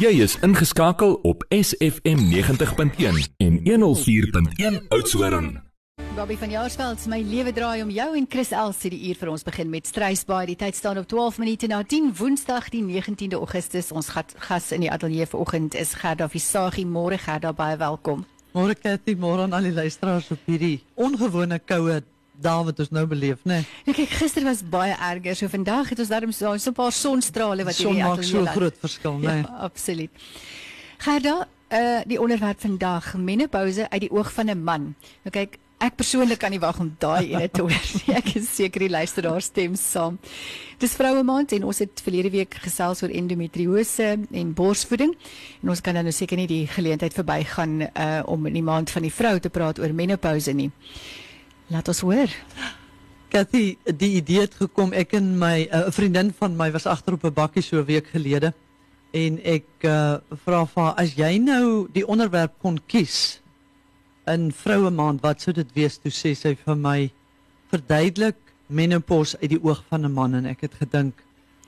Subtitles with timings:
[0.00, 5.60] Jy is ingeskakel op SFM 90.1 en 104.1 Oudtshoorn.
[6.16, 9.44] Bobby van Jaarsveld, my lewe draai om jou en Chris Elsie die uur vir ons
[9.44, 10.46] begin met Struisbaai.
[10.48, 13.92] Die tyd staan op 12 minute na 10 Woensdag die 19de Augustus.
[13.92, 16.86] Ons gas in die ateljee vanoggend is Gerda Visagie.
[16.88, 18.24] Môre Gerda, baie welkom.
[18.56, 22.00] Môre Cathy, môre aan al die luisteraars op hierdie ongewone koue
[22.40, 23.62] dag wat ons nou beleef, né?
[23.86, 25.36] Nee, kyk, gister was baie erger.
[25.36, 29.18] So vandag het ons darm so 'n paar sonstrale wat hierdie ateljee so groot verskil,
[29.18, 29.26] né?
[29.26, 29.42] Nee.
[29.42, 30.10] Ja, absoluut.
[30.98, 34.94] Gerda, uh die onderwerp vandag, menopouse uit die oog van 'n man.
[35.24, 38.14] Nou kyk, ek persoonlik kan nie wag om daai ene te hoor nie.
[38.14, 40.18] Ek is seker die luisteraars stem saam.
[40.78, 45.14] Dis vroue maand en ons het verlede week gesels oor endometriose en borsvoeding.
[45.62, 48.90] En ons kan dan nou seker nie die geleentheid verbygaan uh om in die maand
[48.90, 50.70] van die vrou te praat oor menopouse nie.
[51.72, 52.32] Laat ons hoor.
[53.32, 54.90] Cathy, die idee het gekom.
[54.92, 57.80] Ek en my eh, 'n uh, vriendin van my was agter op 'n bakkie so
[57.80, 58.52] 'n week gelede
[59.12, 63.40] en ek uh, vra vir as jy nou die onderwerp kon kies
[64.26, 65.96] in vroue maand wat sou dit wees?
[65.96, 67.10] Toe sê sy vir my
[67.72, 70.34] verduidelik menopause uit die oog van 'n man.
[70.34, 71.14] En ek het gedink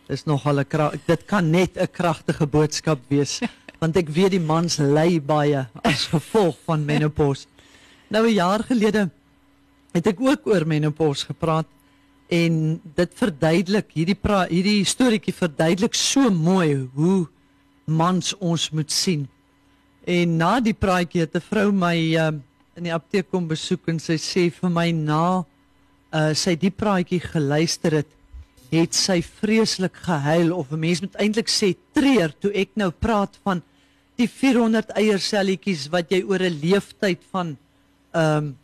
[0.09, 3.41] is nogal 'n dit kan net 'n kragtige boodskap wees
[3.81, 7.47] want ek weet die mans ly baie as gevolg van menopause
[8.09, 9.11] nou 'n jaar gelede
[9.95, 11.69] het ek ook oor menopause gepraat
[12.33, 17.27] en dit verduidelik hierdie pra, hierdie storieetjie verduidelik so mooi hoe
[17.85, 19.27] mans ons moet sien.
[20.09, 22.33] En na die praatjie het 'n vrou my uh,
[22.77, 25.45] in die apteek kom besoek en sy sê vir my na
[26.13, 28.11] uh, sy die praatjie geluister het,
[28.73, 33.39] het sy vreeslik gehuil of 'n mens moet eintlik sê treur toe ek nou praat
[33.45, 33.63] van
[34.17, 37.57] die 400 eierselletjies wat jy oor 'n leeftyd van
[38.15, 38.64] ehm um,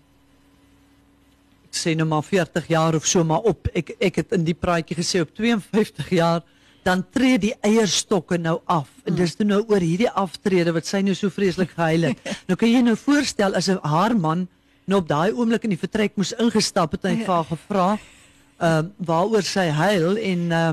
[1.75, 3.69] sê nou maar 40 jaar of so maar op.
[3.75, 6.43] Ek ek het in die praatjie gesê op 52 jaar
[6.83, 8.89] dan tree die eierstokke nou af.
[9.05, 12.23] En dis toe nou oor hierdie aftrede wat sy nou so vreeslik gehuil het.
[12.49, 14.49] Nou kan jy nou voorstel as 'n haar man
[14.87, 17.89] nou op daai oomblik in die vertrek moes ingestap het en hy vir haar gevra
[17.99, 20.73] ehm uh, waaroor sy huil en uh,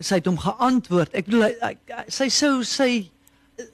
[0.00, 1.14] sy het hom geantwoord.
[1.14, 3.10] Ek bedoel hy, hy, sy sou sy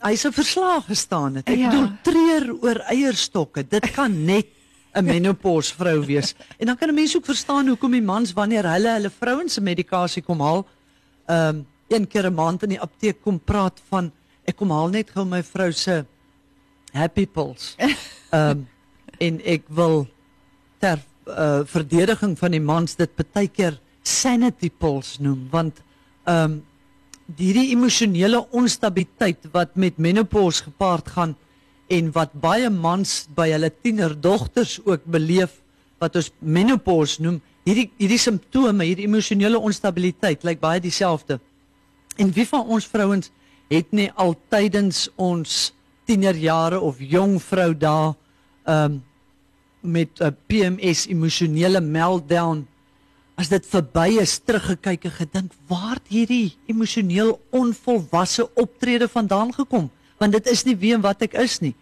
[0.02, 1.48] hy sou verslaag gestaan het.
[1.48, 1.70] Ek ja.
[1.70, 3.62] bedoel treur oor eierstokke.
[3.70, 4.50] Dit kan net
[4.96, 6.34] 'n menopause vrou wees.
[6.58, 9.60] En dan kan 'n mens ook verstaan hoekom die mans wanneer hulle hulle vrouens se
[9.60, 10.66] medikasie kom haal,
[11.26, 14.12] ehm um, een keer 'n maand in die apteek kom praat van
[14.44, 16.04] ek kom haal net gou my vrou se
[16.92, 17.74] happy pills.
[18.30, 18.68] Ehm um,
[19.18, 20.06] en ek wil
[20.78, 25.82] ter uh, verdediging van die mans dit baie keer sanity pills noem want
[26.24, 26.64] ehm um,
[27.36, 31.34] hierdie emosionele onstabiliteit wat met menopause gepaard gaan
[31.88, 35.60] en wat baie mans by hulle tienerdogters ook beleef
[36.02, 41.40] wat ons menopause noem hierdie hierdie simptome hierdie emosionele onstabiliteit lyk baie dieselfde.
[42.16, 43.30] En wie van ons vrouens
[43.70, 45.72] het nie altydens ons
[46.06, 48.14] tienerjare of jong vrou daar
[48.70, 49.02] um,
[49.82, 52.66] met 'n PMS emosionele meltdown
[53.36, 59.90] as dit verby is teruggekyk en gedink waar het hierdie emosioneel onvolwasse optrede vandaan gekom
[60.18, 61.74] want dit is nie wie en wat ek is nie.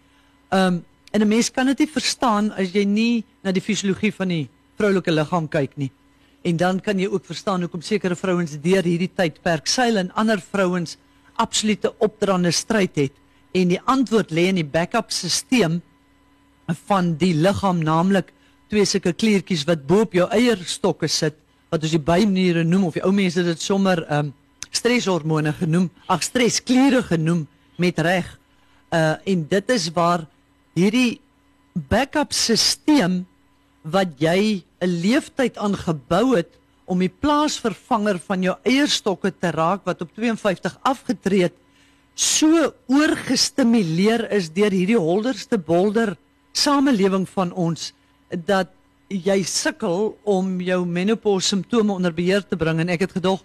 [0.51, 4.27] Um, en 'n mens kan dit nie verstaan as jy nie na die fisiologie van
[4.27, 5.91] die vroulike liggaam kyk nie.
[6.43, 10.41] En dan kan jy ook verstaan hoekom sekere vrouens deur hierdie tydperk seil en ander
[10.41, 10.97] vrouens
[11.35, 13.11] absolute opdraande stryd het.
[13.53, 15.81] En die antwoord lê in die backup stelsel
[16.87, 18.33] van die liggaam, naamlik
[18.69, 21.35] twee sulke kliertjies wat bo op jou eierstokke sit
[21.69, 24.33] wat ons die bymeniere noem of die ou mense dit sommer ehm um,
[24.75, 27.45] streshormone genoem, ag stresskliere genoem
[27.77, 28.27] met reg.
[28.89, 30.25] Uh en dit is waar
[30.73, 31.21] hierdie
[31.73, 33.23] backup stelsel
[33.81, 36.49] wat jy 'n leeftyd aan gebou het
[36.85, 41.53] om die plaasvervanger van jou eierstokke te raak wat op 52 afgetree het
[42.15, 46.15] so oorgestimuleer is deur hierdie holderste bolder
[46.55, 47.91] samelewing van ons
[48.29, 48.71] dat
[49.09, 52.79] jy sukkel om jou menopause simptome onder beheer te bring.
[52.79, 53.43] En ek het gedog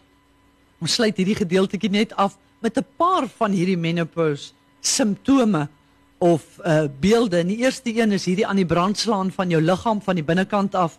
[0.80, 5.68] ons sluit hierdie gedeeltjie net af met 'n paar van hierdie menopause simptome
[6.18, 7.38] of uh beelde.
[7.38, 10.74] En die eerste een is hierdie aan die brandslaan van jou liggaam van die binnekant
[10.74, 10.98] af.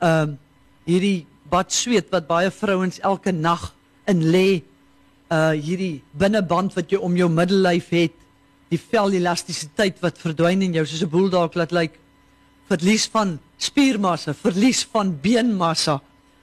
[0.00, 0.36] Uh,
[0.84, 3.74] hierdie bad sweet wat baie vrouens elke nag
[4.04, 4.62] in lê.
[5.32, 8.16] Uh hierdie binneband wat jy om jou middellyf het.
[8.68, 11.98] Die velelastisiteit wat verdwyn in jou soos 'n bulldog laat lyk.
[12.68, 16.00] Verlies van spiermassa, verlies van beenmassa.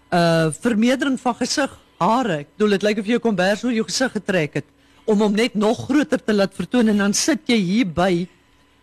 [0.10, 2.42] Uh vermeerdering van gesig, hare.
[2.44, 4.68] Ek bedoel dit lyk of jy 'n kombers oor jou gesig getrek het
[5.06, 8.28] om hom net nog groter te laat vertoon en dan sit jy hier by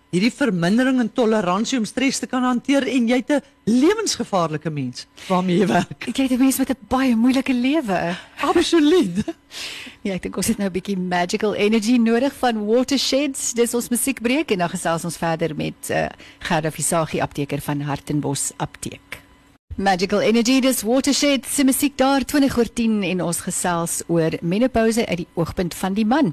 [0.09, 5.59] hierdie vermindering in toleransie om stres te kan hanteer en jy't 'n lewensgevaarlike mens waarmee
[5.59, 6.09] jy werk.
[6.09, 8.17] Ek het 'n mens met 'n baie moeilike lewe.
[8.41, 9.25] Absoluut.
[10.03, 13.53] Ja, ek dink ons het nou 'n bietjie magical energy nodig van Watersheds.
[13.53, 16.07] Dis ons musiekbreek en dan gesels ons verder met uh,
[16.39, 19.28] Gerda Visagie apteker van Hartenbos Apteek.
[19.79, 25.05] Magical Energy dis Watershed se musiek daar 20 oor 10 en ons gesels oor menopouse
[25.07, 26.33] uit die oogpunt van die man.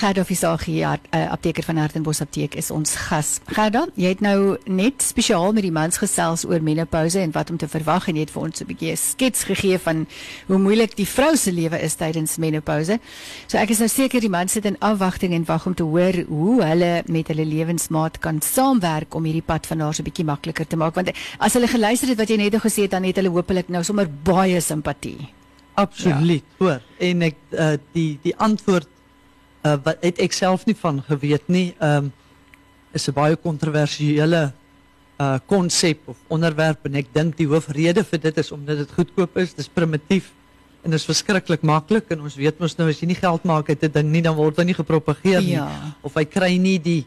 [0.00, 3.34] Gerda Visagie, ja, uh, apteker van Hartenbos Apteek is ons gas.
[3.52, 7.58] Gerda, jy het nou net spesiaal met die mans gesels oor menopouse en wat om
[7.60, 10.06] te verwag en jy het vir ons 'n bietjie 'n skets gegee van
[10.46, 12.98] hoe moeilik die vrou se lewe is tydens menopouse.
[13.46, 16.24] So ek is nou seker die mans sit in afwagting en wag om te hoor
[16.28, 20.24] hoe hulle met hulle lewensmaat kan saamwerk om hierdie pad van haar so 'n bietjie
[20.24, 23.16] makliker te maak want as hulle geluister het wat jy net gesê het dan het
[23.20, 25.28] hulle hopelik nou sommer baie simpatie.
[25.74, 26.56] Absoluut, ja.
[26.64, 26.80] hoor.
[26.98, 28.88] En ek uh, die die antwoord
[29.64, 31.74] uh, wat het ek self nie van geweet nie.
[31.78, 32.12] Ehm um,
[32.92, 34.52] is 'n baie kontroversiële
[35.20, 39.36] uh konsep of onderwerp en ek dink die hoofrede vir dit is omdat dit goedkoop
[39.36, 40.32] is, dis primitief
[40.82, 43.68] en dit is verskriklik maklik en ons weet mos nou as jy nie geld maak
[43.68, 45.68] uit 'n ding nie dan word dit nie gepropageer nie Ja.
[46.02, 47.04] of hy kry nie die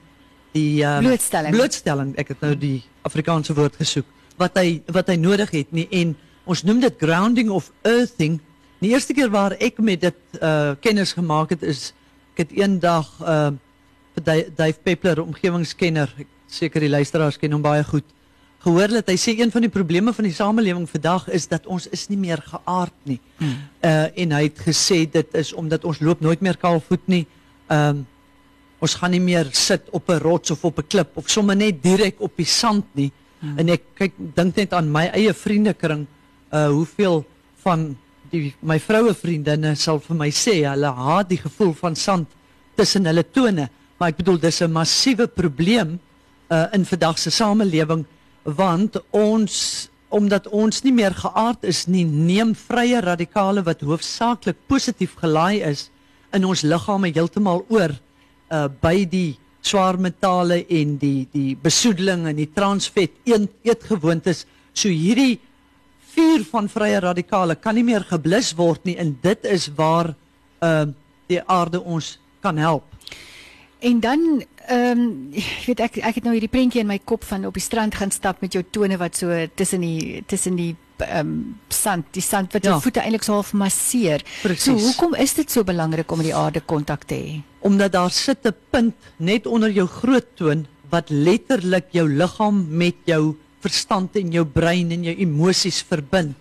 [0.54, 1.52] die um, Blootstelling.
[1.56, 4.06] blootstelling ek het nou die Afrikaanse woord gesoek
[4.38, 6.16] wat hy wat hy nodig het nie en
[6.46, 8.40] ons noem dit grounding of earthing
[8.84, 11.94] die eerste keer waar ek met dit uh kennis gemaak het is
[12.34, 13.52] ek het eendag uh
[14.14, 14.24] vir
[14.56, 18.06] Dave- Peppler omgewingskenner ek seker die luisteraars ken hom baie goed
[18.64, 21.88] gehoor dat hy sê een van die probleme van die samelewing vandag is dat ons
[21.92, 23.20] is nie meer geaard nie.
[23.38, 23.58] Hmm.
[23.84, 27.26] Uh en hy het gesê dit is omdat ons loop nooit meer kaalvoet nie.
[27.68, 28.06] Um
[28.84, 31.84] ons gaan nie meer sit op 'n rots of op 'n klip of sommer net
[31.84, 33.12] direk op die sand nie.
[33.44, 33.58] Hmm.
[33.60, 36.06] En ek kyk dink net aan my eie vriendekring
[36.54, 37.26] uh hoeveel
[37.66, 37.90] van
[38.32, 42.30] die my vroue vriendinne sal vir my sê hulle haat die gevoel van sand
[42.80, 43.68] tussen hulle tone,
[44.00, 46.00] maar ek bedoel dis 'n massiewe probleem
[46.50, 48.06] uh in vandag se samelewing
[48.44, 55.16] want ons omdat ons nie meer geaard is nie neem vrye radikale wat hoofsaaklik positief
[55.20, 55.90] gelaai is
[56.32, 62.38] in ons liggame heeltemal oor uh by die swaar metale en die die besoedeling en
[62.38, 64.46] die transvet eet, eetgewoontes.
[64.76, 65.40] So hierdie
[66.14, 70.14] vuur van vrye radikale kan nie meer geblus word nie en dit is waar
[70.64, 70.86] uh
[71.32, 72.93] die aarde ons kan help
[73.84, 77.24] En dan ehm um, ek weet ek ek het nou hierdie prentjie in my kop
[77.28, 79.28] van op die strand gaan stap met jou tone wat so
[79.60, 80.72] tussen die tussen die
[81.04, 81.32] ehm um,
[81.68, 82.80] sand, die sand wat jou Ja.
[82.80, 84.24] voete eintlik so half masseer.
[84.42, 84.64] Presies.
[84.64, 87.42] So hoekom is dit so belangrik om met die aarde kontak te hê?
[87.64, 93.36] omdat daar sit 'n punt net onder jou groottoon wat letterlik jou liggaam met jou
[93.62, 96.36] verstand en jou brein en jou emosies verbind.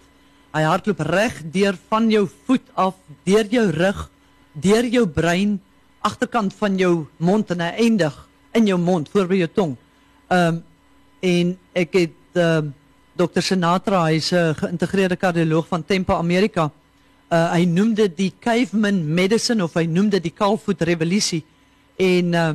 [0.52, 2.94] Hy hardloop reg deur van jou voet af,
[3.24, 4.10] deur jou rug,
[4.52, 5.60] deur jou brein,
[6.02, 9.74] agterkant van jou mond en hy eindig in jou mond voor by jou tong.
[10.28, 10.62] Um
[11.22, 12.72] en ek het um
[13.16, 13.42] Dr.
[13.44, 16.70] Sinatra, hy's 'n geïntegreerde kardioloog van Tampa, Amerika.
[17.32, 21.42] Uh, hy noem dit die caveman medicine of hy noem dit die kaalvoet revolusie
[21.96, 22.52] en uh,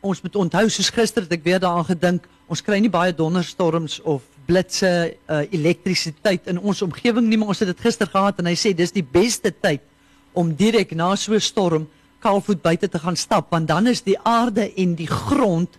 [0.00, 3.98] ons moet onthou soos gister het ek weer daaraan gedink ons kry nie baie donderstorms
[4.06, 8.46] of blitse uh, elektrisiteit in ons omgewing nie maar ons het dit gister gehad en
[8.46, 9.82] hy sê dis die beste tyd
[10.30, 11.88] om direk na so 'n storm
[12.20, 15.78] kaalvoet buite te gaan stap want dan is die aarde en die grond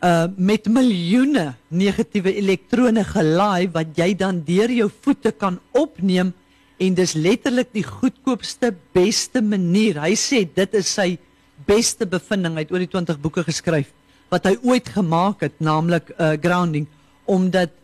[0.00, 6.32] uh met miljoene negatiewe elektrone gelaai wat jy dan deur jou voete kan opneem
[6.80, 10.00] en dis letterlik die goedkoopste beste manier.
[10.00, 11.18] Hy sê dit is sy
[11.68, 13.92] beste bevinding hy het oor die 20 boeke geskryf
[14.30, 16.88] wat hy ooit gemaak het, naamlik uh grounding
[17.30, 17.76] omdat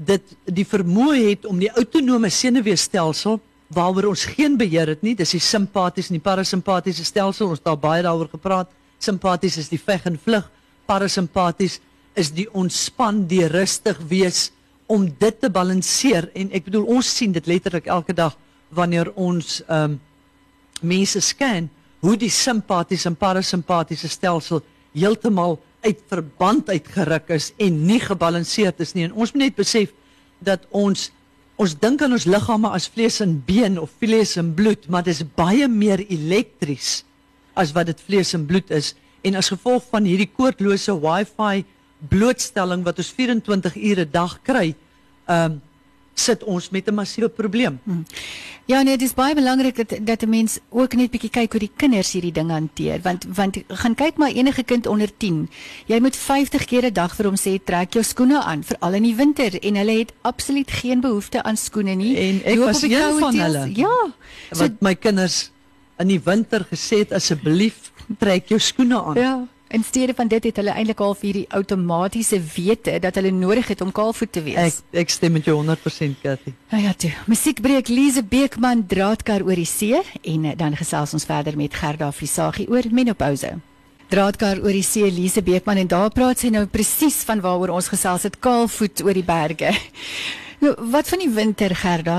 [0.00, 3.36] dit die vermoë het om die autonome senuweestelsel
[3.70, 7.68] waaroor ons geen beheer het nie, dis die simpatiese en die parasimpatiese stelsel, ons het
[7.68, 8.70] daar baie daaroor gepraat.
[8.98, 10.48] Simpaties is die veg en vlug,
[10.90, 11.78] parasimpaties
[12.18, 14.48] is die ontspan, die rustig wees
[14.90, 16.26] om dit te balanseer.
[16.34, 18.36] En ek bedoel ons sien dit letterlik elke dag
[18.74, 19.98] wanneer ons ehm um,
[20.80, 21.66] mense scan
[22.00, 24.62] hoe die simpatiese en parasimpatiese stelsel
[24.96, 29.04] heeltemal uit verband uitgeruk is en nie gebalanseerd is nie.
[29.04, 29.92] En ons moet net besef
[30.40, 31.10] dat ons
[31.60, 35.12] ons dink aan ons liggame as vlees en been of vlees en bloed maar dit
[35.12, 37.02] is baie meer elektries
[37.58, 38.94] as wat dit vlees en bloed is.
[39.26, 41.64] En as gevolg van hierdie koordlose wifi
[42.08, 44.74] blootstelling wat ons 24 ure 'n dag kry
[45.28, 45.60] ehm um,
[46.20, 47.80] sit ons met 'n massiewe probleem.
[48.66, 51.60] Ja nee, dit is baie belangrik dat dat 'n mens ook net bietjie kyk hoe
[51.60, 55.48] die kinders hierdie ding hanteer want want gaan kyk maar enige kind onder 10.
[55.86, 59.02] Jy moet 50 keer 'n dag vir hom sê trek jou skoene aan veral in
[59.02, 62.16] die winter en hulle het absoluut geen behoefte aan skoene nie.
[62.16, 63.42] En ek Loop was een van teels.
[63.44, 63.70] hulle.
[63.74, 64.12] Ja.
[64.52, 65.50] So wat my kinders
[65.98, 69.14] in die winter gesê het asseblief trek jou skoene aan.
[69.14, 69.46] Ja.
[69.70, 73.68] In steede van dit het hulle eintlik al vir hierdie outomatiese wete dat hulle nodig
[73.70, 74.80] het om kaalvoet te Ek wees.
[74.90, 76.54] ek stem met jou 100% Cathy.
[76.72, 77.12] Nou ja, toe.
[77.30, 82.10] Musiekbreek Lize Beekman draadkar oor die see en eh, dan gesels ons verder met Gerda
[82.10, 83.52] Visagie oor menopouse.
[84.10, 87.92] Draadkar oor die see Lize Beekman en daar praat sy nou presies van waaroor ons
[87.94, 89.70] gesels het, kaalvoet oor die berge.
[90.60, 92.18] Nou, wat van die winter Gerda?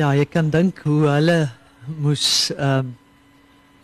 [0.00, 1.50] Ja, jy kan dink hoe hulle
[1.98, 2.94] moes ehm um,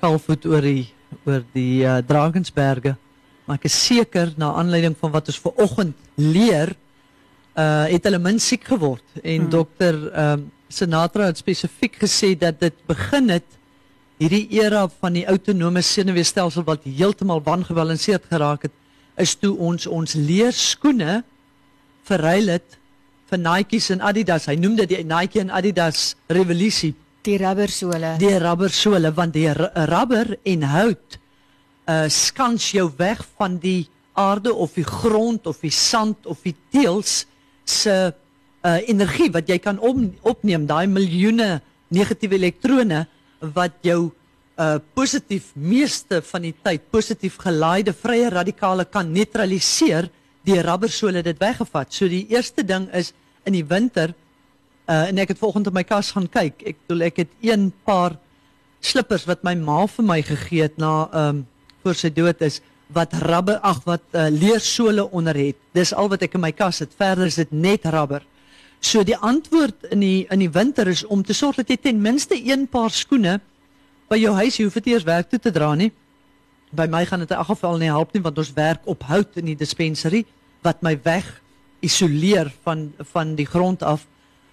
[0.01, 0.87] kalfvoet oor die
[1.25, 2.97] oor die uh, Drakensberge.
[3.47, 6.75] Maar ek is seker na aanleiding van wat ons ver oggend leer,
[7.59, 9.51] uh het hulle min siek geword en hmm.
[9.53, 13.59] dokter ehm um, Sinatra het spesifiek gesê dat dit begin het
[14.17, 18.73] hierdie era van die autonome senuweestelsel wat heeltemal wangebalanseerd geraak het
[19.21, 21.19] is toe ons ons leerskoene
[22.09, 22.79] verruil het
[23.29, 24.49] vir Nike's en Adidas.
[24.49, 28.17] Hy noem dit die Nike en Adidas revolusie Die rubbersole.
[28.19, 31.19] die rubbersole want die ru- rubber en hout
[31.89, 36.55] uh skans jou weg van die aarde of die grond of die sand of die
[36.71, 37.27] teels
[37.65, 37.95] se
[38.63, 41.61] uh energie wat jy kan op, opneem daai miljoene
[41.91, 43.07] negatiewe elektrone
[43.55, 44.11] wat jou
[44.59, 50.11] uh positief meeste van die tyd positief gelaaide vrye radikale kan neutraliseer
[50.45, 51.93] die rubbersole dit weggevat.
[51.95, 53.13] So die eerste ding is
[53.47, 54.15] in die winter
[54.93, 56.61] Uh en ek het vanoggend op my kas gaan kyk.
[56.69, 58.19] Ek bedoel ek het een paar
[58.85, 61.47] slippers wat my ma vir my gegee het na ehm um,
[61.83, 62.61] voor sy dood is
[62.95, 65.57] wat rubber ag wat uh, leersole onder het.
[65.75, 66.93] Dis al wat ek in my kas het.
[66.95, 68.23] Verder is dit net rubber.
[68.83, 72.03] So die antwoord in die in die winter is om te sorg dat jy ten
[72.03, 73.41] minste een paar skoene
[74.11, 75.91] by jou huis hoef nie eers werk toe te dra nie.
[76.71, 79.41] By my gaan dit in elk geval nie help nie want ons werk op hout
[79.41, 80.25] in die dispensary
[80.63, 81.27] wat my weg
[81.83, 84.07] isoleer van van die grond af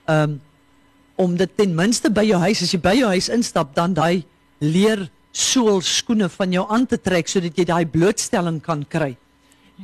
[0.10, 0.40] um,
[1.20, 4.24] om dit ten minste by jou huis as jy by jou huis instap dan daai
[4.64, 9.14] leer sool skoene van jou aan te trek sodat jy daai blootstelling kan kry.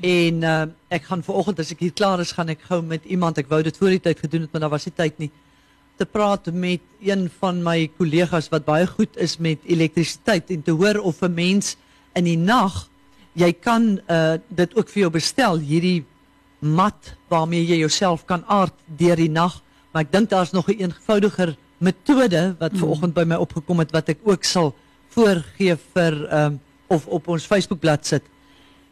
[0.03, 0.53] En uh,
[0.91, 3.61] ek gaan vanoggend as ek hier klaar is gaan ek gou met iemand ek wou
[3.63, 5.31] dit voor die tyd gedoen het maar daar was nie tyd nie
[5.95, 10.75] te praat met een van my kollegas wat baie goed is met elektrisiteit en te
[10.75, 11.77] hoor of 'n mens
[12.15, 12.89] in die nag
[13.33, 16.03] jy kan uh, dit ook vir jou bestel hierdie
[16.59, 19.61] mat waarmee jy jouself kan aard deur die nag
[19.95, 23.91] maar ek dink daar's nog 'n eenvoudiger metode wat ver oggend by my opgekom het
[23.91, 24.75] wat ek ook sal
[25.15, 28.23] voorgee vir um, of op ons Facebookblad sit.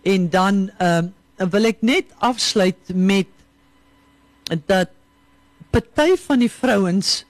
[0.04, 3.28] En dan um, wil ek net afsluit met
[4.66, 4.90] dat
[5.70, 7.26] party van die vrouens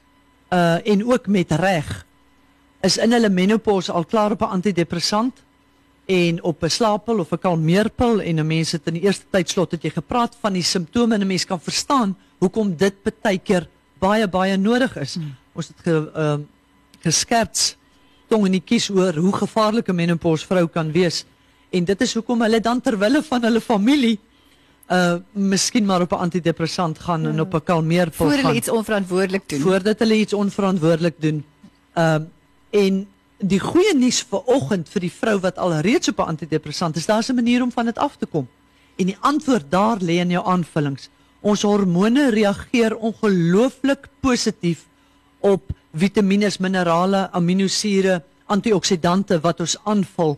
[0.53, 2.05] uh en ook met reg
[2.81, 5.33] is in hulle menopause al klaar op 'n antidepressant
[6.05, 9.49] en op 'n slaappil of 'n kalmeerpil en 'n mens het in die eerste tyd
[9.49, 13.37] slot het jy gepraat van die simptome en 'n mens kan verstaan hoekom dit baie
[13.37, 13.67] keer
[13.99, 15.15] baie baie nodig is.
[15.15, 15.35] Hmm.
[15.53, 16.35] Ons het ge, uh,
[16.99, 17.77] geskerts
[18.27, 21.25] tong in die kies oor hoe gevaarlik 'n menopause vrou kan wees
[21.69, 24.19] en dit is hoekom hulle dan ter wille van hulle familie
[24.91, 27.29] uh miskien maar op 'n antidepressant gaan ja.
[27.29, 29.59] en op 'n kalmeerpil gaan hulle iets onverantwoordelik doen.
[29.59, 31.45] voordat hulle iets onverantwoordelik doen.
[31.93, 32.31] Um
[32.69, 33.07] en
[33.39, 37.05] die goeie nuus vir oggend vir die vrou wat al reeds op 'n antidepressant is,
[37.05, 38.47] daar's 'n manier om van dit af te kom.
[38.97, 41.09] En die antwoord daar lê in jou aanvullings.
[41.41, 44.85] Ons hormone reageer ongelooflik positief
[45.39, 45.61] op
[45.93, 50.37] vitamiene, minerale, aminosure, antioksidante wat ons aanvul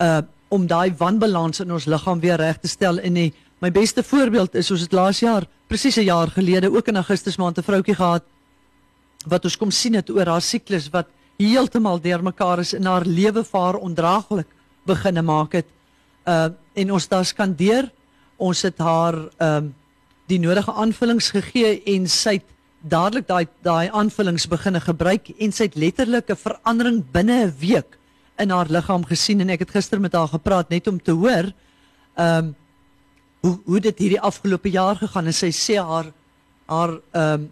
[0.00, 0.20] uh
[0.50, 3.28] om daai wanbalans in ons liggaam weer reg te stel en die,
[3.62, 7.36] my beste voorbeeld is ons het laas jaar presies 'n jaar gelede ook in Augustus
[7.36, 8.24] maand 'n vroutjie gehad
[9.26, 11.06] wat ons kom sien het oor haar siklus wat
[11.40, 14.48] heeltemal deurmekaar is en haar lewe vir haar ondraaglik
[14.88, 15.68] begine maak het.
[16.28, 17.90] Uh en ons daar skandeer,
[18.38, 19.74] ons het haar ehm um,
[20.30, 22.50] die nodige aanvullings gegee en sy het
[22.86, 27.98] dadelik daai daai aanvullings begine gebruik en sy het letterlik 'n verandering binne 'n week
[28.38, 31.52] in haar liggaam gesien en ek het gister met haar gepraat net om te hoor
[32.16, 32.54] ehm um,
[33.40, 36.12] hoe hoe dit hierdie afgelope jaar gegaan en sy sê haar
[36.66, 37.50] haar ehm um,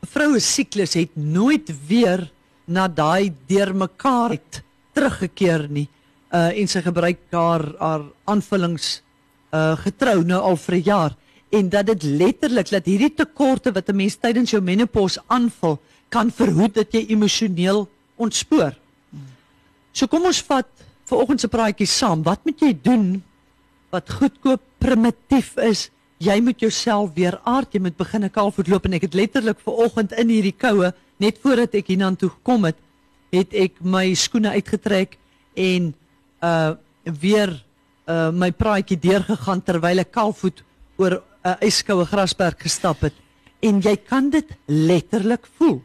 [0.00, 2.30] vroue siklus het nooit weer
[2.70, 4.62] na daai deurmekaar het
[4.94, 5.88] teruggekeer nie.
[6.30, 9.00] Uh en sy gebruik haar haar aanvullings
[9.50, 11.16] uh getrou nou al vir 'n jaar
[11.50, 16.30] en dat dit letterlik dat hierdie tekorte wat 'n mens tydens jou menopause aanvul kan
[16.30, 18.74] verhoed dat jy emosioneel ontspoor.
[19.92, 20.68] So kom ons vat
[21.04, 22.22] vir oggend se praatjie saam.
[22.22, 23.22] Wat moet jy doen
[23.90, 25.90] wat goedkoop primitief is?
[26.18, 27.72] Jy moet jouself weer aard.
[27.74, 30.92] Jy moet begin 'n kalfvoet loop en ek het letterlik ver oggend in hierdie koue
[31.20, 32.78] net voordat ek hiernatoe gekom het,
[33.30, 35.18] het ek my skoene uitgetrek
[35.54, 35.92] en
[36.42, 36.72] uh
[37.20, 37.52] weer
[38.08, 40.62] uh my praatjie deurgegaan terwyl ek kalfvoet
[41.00, 43.14] oor 'n uh, yskoue grasperk gestap het
[43.62, 45.80] en jy kan dit letterlik voel.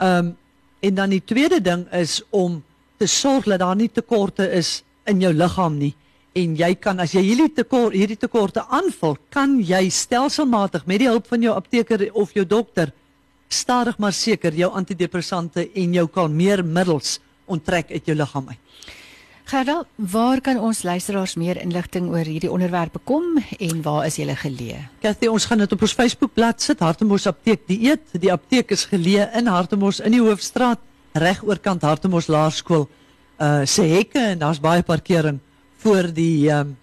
[0.00, 0.36] Um
[0.80, 2.62] en dan die tweede ding is om
[2.96, 5.94] te sorg dat daar nie tekorte is in jou liggaam nie
[6.34, 11.08] en jy kan as jy hierdie tekort hierdie tekorte aanvul, kan jy stelselmatig met die
[11.08, 12.92] hulp van jou apteker of jou dokter
[13.54, 18.60] stadig maar seker jou antidepressante en jou kalmeermiddels onttrek uit jou liggaam uit.
[19.44, 24.32] Gerda, waar kan ons luisteraars meer inligting oor hierdie onderwerpe kom en waar is julle
[24.40, 24.78] geleë?
[25.02, 28.06] Kathy, ons gaan dit op ons Facebookblad sit, Hartemos Apteek Dieet.
[28.22, 30.80] Die apteek is geleë in Hartemos in die Hoofstraat,
[31.20, 32.88] reg oorkant Hartemos Laerskool.
[33.36, 35.42] Uh se hekke en daar's baie parkering
[35.82, 36.76] voor die ehm um,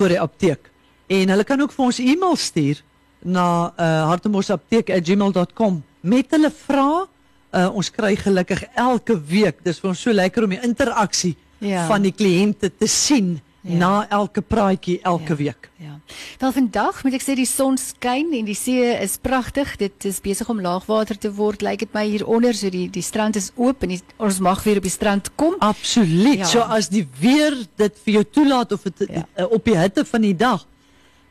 [0.00, 0.70] voor die apteek.
[1.06, 2.80] En hulle kan ook vir ons e-mail stuur
[3.20, 7.06] na uh hartemosapteek@gmail.com met hulle vrae.
[7.52, 9.64] Uh ons kry gelukkig elke week.
[9.64, 11.86] Dis vir ons so lekker om die interaksie Ja.
[11.88, 13.74] van die kliënte te sien Ja.
[13.76, 15.36] na elke praatjie elke Ja.
[15.36, 15.70] week.
[15.76, 15.98] Ja.
[16.38, 19.76] Wel vandag moet ek sê die son skyn en die see is pragtig.
[19.76, 21.60] Dit is besig om laagwater te word.
[21.62, 24.76] Lyk dit my hieronder so die die strand is oop en die, ons mag weer
[24.76, 25.54] op die strand kom.
[25.58, 26.38] Absoluut.
[26.38, 26.44] Ja.
[26.44, 29.26] So as die weer dit vir jou toelaat of dit Ja.
[29.36, 29.44] ja.
[29.44, 30.64] op die hitte van die dag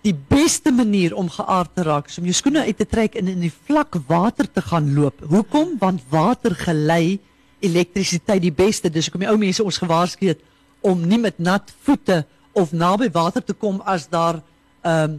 [0.05, 3.27] die beste manier om geaard te raak is om jou skoene uit te trek en
[3.27, 5.19] in die vlak water te gaan loop.
[5.27, 5.75] Hoekom?
[5.79, 7.19] Want water gelei
[7.59, 8.89] elektrisiteit die beste.
[8.89, 10.45] Dis hoekom die ou mense ons gewaarsku het
[10.81, 12.23] om nie met nat voete
[12.55, 14.39] of naby water te kom as daar
[14.83, 15.17] ehm um,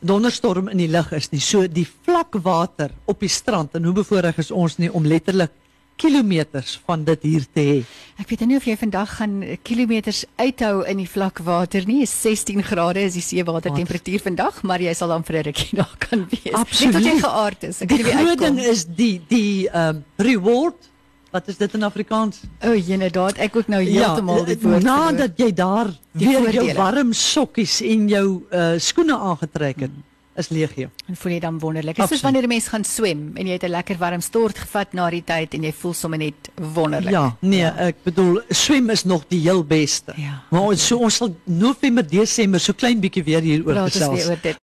[0.00, 1.42] donderstorm in die lug is nie.
[1.44, 5.52] So die vlak water op die strand en hoe bevoorreg is ons nie om letterlik
[6.00, 7.78] kilometers van dit hier te hê.
[8.20, 9.34] Ek weet nie of jy vandag gaan
[9.66, 12.02] kilometers uithou in die vlak water nie.
[12.06, 15.76] Is 16 grade is die seewater temperatuur vandag, maar jy sal dan vir 'n rukkie
[15.80, 16.44] daar kan wees.
[16.44, 16.52] Net
[16.92, 17.24] tot jy Absoluut.
[17.24, 17.82] geaard is.
[17.82, 20.88] Ek Die groot ding is die die ehm um, reward.
[21.30, 22.40] Wat is dit in Afrikaans?
[22.64, 24.82] O, oh, inderdaad, ek ook nou heeltemal die woord.
[24.82, 26.64] nadat jy daar weer voordele.
[26.64, 29.92] jou warm sokkies en jou uh, skoene aangetrek het,
[30.40, 30.90] is legio.
[31.06, 31.96] en voel jy dan wonderlik.
[31.96, 34.58] Dit is soos wanneer 'n mens gaan swem en jy het 'n lekker warm stort
[34.58, 37.10] gevat na die tyd en jy voel sommer net wonderlik.
[37.10, 40.12] Ja, nee, ek bedoel swem is nog die heel beste.
[40.16, 40.42] Ja.
[40.50, 44.14] Maar ons so ons sal November, Desember so klein bietjie weer hieroor gesels.
[44.16, 44.56] weer oor dit.